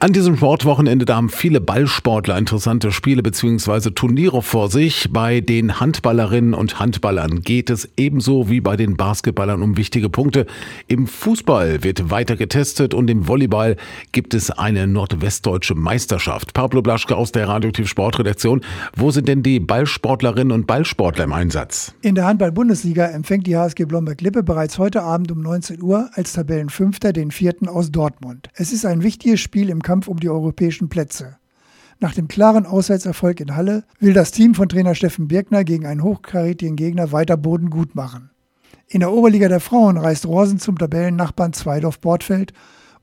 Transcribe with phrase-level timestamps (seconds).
[0.00, 3.90] An diesem Sportwochenende, da haben viele Ballsportler interessante Spiele bzw.
[3.90, 5.08] Turniere vor sich.
[5.10, 10.46] Bei den Handballerinnen und Handballern geht es ebenso wie bei den Basketballern um wichtige Punkte.
[10.86, 13.76] Im Fußball wird weiter getestet und im Volleyball
[14.12, 16.52] gibt es eine nordwestdeutsche Meisterschaft.
[16.52, 18.60] Pablo Blaschke aus der Radioaktiv Sportredaktion.
[18.96, 21.94] Wo sind denn die Ballsportlerinnen und Ballsportler im Einsatz?
[22.02, 27.14] In der Handball-Bundesliga empfängt die HSG Blomberg-Lippe bereits heute Abend um 19 Uhr als Tabellenfünfter
[27.14, 28.50] den vierten aus Dortmund.
[28.54, 31.36] Es ist ein wichtiges Spiel im Kampf um die europäischen Plätze.
[32.00, 36.02] Nach dem klaren Auswärtserfolg in Halle will das Team von Trainer Steffen Birkner gegen einen
[36.02, 38.30] hochkarätigen Gegner weiter Boden gut machen.
[38.88, 42.52] In der Oberliga der Frauen reist Rosen zum Tabellennachbarn Zweidorf-Bortfeld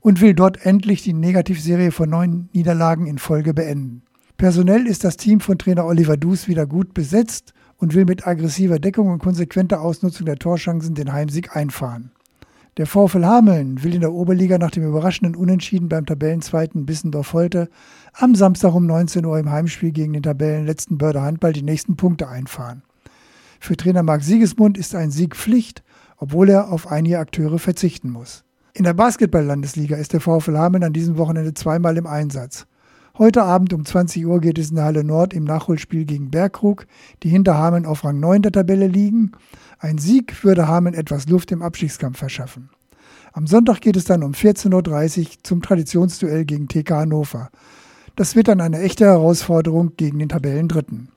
[0.00, 4.02] und will dort endlich die Negativserie von neun Niederlagen in Folge beenden.
[4.36, 8.78] Personell ist das Team von Trainer Oliver Dus wieder gut besetzt und will mit aggressiver
[8.78, 12.10] Deckung und konsequenter Ausnutzung der Torchancen den Heimsieg einfahren.
[12.76, 17.68] Der VfL Hameln will in der Oberliga nach dem überraschenden Unentschieden beim Tabellenzweiten Bissendorf-Holte
[18.14, 22.28] am Samstag um 19 Uhr im Heimspiel gegen den Tabellenletzten Börder Handball die nächsten Punkte
[22.28, 22.82] einfahren.
[23.60, 25.84] Für Trainer Marc Siegesmund ist ein Sieg Pflicht,
[26.16, 28.42] obwohl er auf einige Akteure verzichten muss.
[28.72, 32.66] In der Basketball-Landesliga ist der VfL Hameln an diesem Wochenende zweimal im Einsatz.
[33.16, 36.88] Heute Abend um 20 Uhr geht es in der Halle Nord im Nachholspiel gegen Bergkrug,
[37.22, 39.30] die hinter Hameln auf Rang 9 der Tabelle liegen.
[39.78, 42.70] Ein Sieg würde Hameln etwas Luft im Abstiegskampf verschaffen.
[43.32, 47.50] Am Sonntag geht es dann um 14.30 Uhr zum Traditionsduell gegen TK Hannover.
[48.16, 51.08] Das wird dann eine echte Herausforderung gegen den Tabellendritten.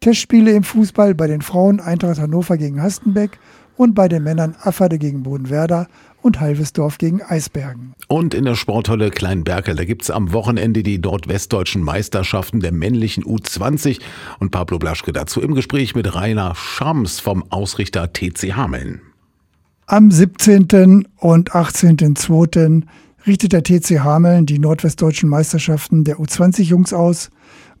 [0.00, 3.38] Testspiele im Fußball bei den Frauen Eintracht Hannover gegen Hastenbeck
[3.82, 5.88] und bei den Männern Afferde gegen Bodenwerder
[6.22, 7.94] und Halvesdorf gegen Eisbergen.
[8.06, 13.24] Und in der Sporthalle Kleinberkel, da gibt es am Wochenende die nordwestdeutschen Meisterschaften der männlichen
[13.24, 14.00] U20
[14.38, 19.00] und Pablo Blaschke dazu im Gespräch mit Rainer Schams vom Ausrichter TC Hameln.
[19.86, 21.08] Am 17.
[21.18, 22.84] und 18.02.
[23.26, 27.30] richtet der TC Hameln die nordwestdeutschen Meisterschaften der U20-Jungs aus.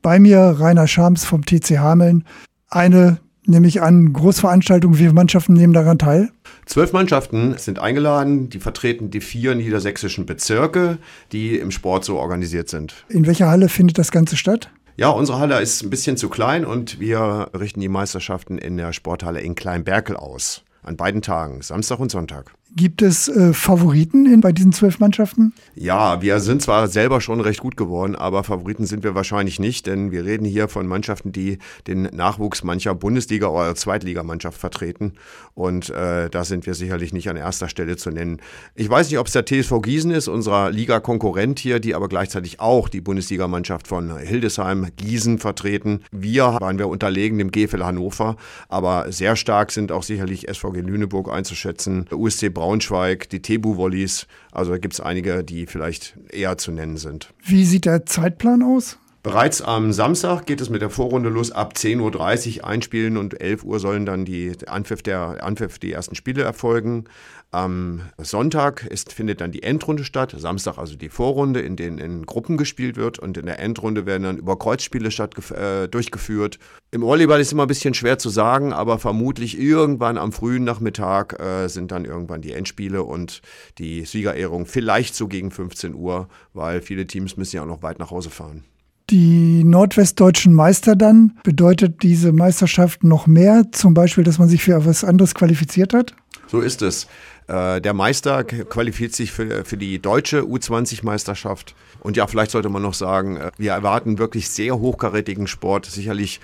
[0.02, 2.24] Bei mir Rainer Schams vom TC Hameln.
[2.68, 4.94] Eine, nehme ich an, Großveranstaltung.
[4.94, 6.30] Wie viele Mannschaften nehmen daran teil?
[6.66, 10.98] Zwölf Mannschaften sind eingeladen, die vertreten die vier niedersächsischen Bezirke,
[11.32, 13.04] die im Sport so organisiert sind.
[13.08, 14.70] In welcher Halle findet das Ganze statt?
[14.96, 18.92] Ja, unsere Halle ist ein bisschen zu klein und wir richten die Meisterschaften in der
[18.92, 20.62] Sporthalle in Kleinberkel aus.
[20.82, 22.52] An beiden Tagen, Samstag und Sonntag.
[22.74, 25.52] Gibt es äh, Favoriten in, bei diesen zwölf Mannschaften?
[25.74, 29.86] Ja, wir sind zwar selber schon recht gut geworden, aber Favoriten sind wir wahrscheinlich nicht,
[29.86, 35.14] denn wir reden hier von Mannschaften, die den Nachwuchs mancher Bundesliga- oder Zweitligamannschaft vertreten.
[35.54, 38.40] Und äh, da sind wir sicherlich nicht an erster Stelle zu nennen.
[38.74, 42.60] Ich weiß nicht, ob es der TSV Gießen ist, unser Liga-Konkurrent hier, die aber gleichzeitig
[42.60, 46.00] auch die Bundesligamannschaft von Hildesheim Gießen vertreten.
[46.10, 48.36] Wir waren wir unterlegen dem GFL Hannover,
[48.70, 54.28] aber sehr stark sind auch sicherlich SVG Lüneburg einzuschätzen, USC Braunschweig, die Tebu-Wollies.
[54.52, 57.34] Also da gibt es einige, die vielleicht eher zu nennen sind.
[57.42, 58.98] Wie sieht der Zeitplan aus?
[59.22, 61.52] Bereits am Samstag geht es mit der Vorrunde los.
[61.52, 66.16] Ab 10.30 Uhr einspielen und 11 Uhr sollen dann die Anpfiff, der Anpfiff die ersten
[66.16, 67.04] Spiele erfolgen.
[67.52, 72.26] Am Sonntag ist, findet dann die Endrunde statt, Samstag also die Vorrunde, in denen in
[72.26, 76.58] Gruppen gespielt wird und in der Endrunde werden dann über Kreuzspiele äh, durchgeführt.
[76.90, 81.38] Im Volleyball ist immer ein bisschen schwer zu sagen, aber vermutlich irgendwann am frühen Nachmittag
[81.38, 83.40] äh, sind dann irgendwann die Endspiele und
[83.78, 88.00] die Siegerehrung vielleicht so gegen 15 Uhr, weil viele Teams müssen ja auch noch weit
[88.00, 88.64] nach Hause fahren.
[89.10, 94.76] Die nordwestdeutschen Meister dann, bedeutet diese Meisterschaft noch mehr, zum Beispiel, dass man sich für
[94.76, 96.14] etwas anderes qualifiziert hat?
[96.48, 97.06] So ist es.
[97.48, 101.74] Äh, der Meister qualifiziert sich für, für die deutsche U20-Meisterschaft.
[102.00, 105.86] Und ja, vielleicht sollte man noch sagen, äh, wir erwarten wirklich sehr hochkarätigen Sport.
[105.86, 106.40] Sicherlich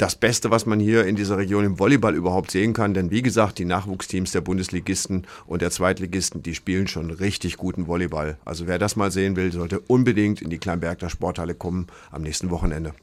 [0.00, 2.94] das Beste, was man hier in dieser Region im Volleyball überhaupt sehen kann.
[2.94, 7.86] Denn wie gesagt, die Nachwuchsteams der Bundesligisten und der Zweitligisten, die spielen schon richtig guten
[7.86, 8.38] Volleyball.
[8.46, 12.50] Also wer das mal sehen will, sollte unbedingt in die Kleinbergler Sporthalle kommen am nächsten
[12.50, 12.94] Wochenende.